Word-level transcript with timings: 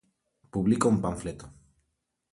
publico 0.53 0.87
un 0.89 0.99
panfleto 0.99 1.45